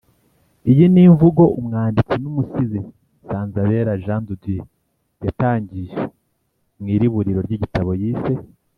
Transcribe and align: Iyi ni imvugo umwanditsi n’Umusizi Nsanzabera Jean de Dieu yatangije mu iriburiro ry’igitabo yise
Iyi 0.71 0.85
ni 0.93 1.01
imvugo 1.07 1.43
umwanditsi 1.59 2.15
n’Umusizi 2.23 2.79
Nsanzabera 3.23 3.91
Jean 4.03 4.21
de 4.27 4.35
Dieu 4.43 4.65
yatangije 5.25 5.99
mu 6.79 6.85
iriburiro 6.95 7.39
ry’igitabo 7.47 7.91
yise 8.01 8.33